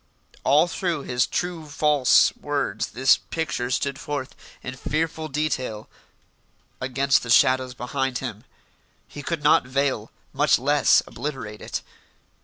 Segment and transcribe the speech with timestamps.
[0.43, 5.87] All through his true false words this picture stood forth in fearful detail
[6.81, 8.43] against the shadows behind him.
[9.07, 11.81] He could not veil, much less obliterate, it.